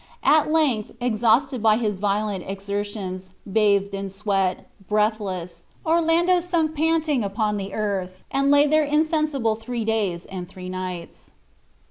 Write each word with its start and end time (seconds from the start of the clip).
At 0.23 0.49
length, 0.49 0.93
exhausted 0.99 1.61
by 1.61 1.77
his 1.77 1.99
violent 1.99 2.43
exertions, 2.49 3.29
bathed 3.45 3.93
in 3.93 4.09
sweat, 4.09 4.67
breathless, 4.89 5.61
Orlando 5.85 6.39
sunk 6.39 6.73
panting 6.75 7.23
upon 7.23 7.57
the 7.57 7.71
earth, 7.71 8.23
and 8.31 8.49
lay 8.49 8.65
there 8.65 8.83
insensible 8.83 9.53
three 9.53 9.85
days 9.85 10.25
and 10.25 10.49
three 10.49 10.69
nights. 10.69 11.33